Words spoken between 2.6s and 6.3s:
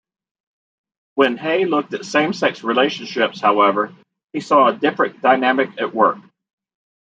relationships, however, he saw a different dynamic at work.